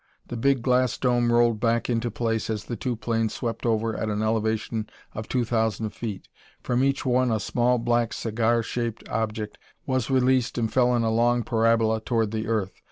[0.29, 4.09] The big glass dome rolled back into place as the two planes swept over at
[4.09, 6.27] an elevation of two thousand feet.
[6.63, 11.11] From each one a small black cigar shaped object was released and fell in a
[11.11, 12.73] long parabola toward the earth.